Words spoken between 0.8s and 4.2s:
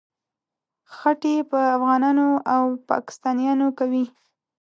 خټې په افغانانو او پاکستانیانو کوي.